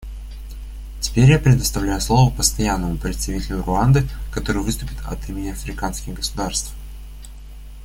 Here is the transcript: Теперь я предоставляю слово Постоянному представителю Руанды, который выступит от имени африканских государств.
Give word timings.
Теперь 0.99 1.29
я 1.29 1.37
предоставляю 1.37 2.01
слово 2.01 2.33
Постоянному 2.35 2.97
представителю 2.97 3.61
Руанды, 3.61 4.01
который 4.33 4.63
выступит 4.63 4.99
от 5.05 5.29
имени 5.29 5.49
африканских 5.51 6.15
государств. 6.15 6.73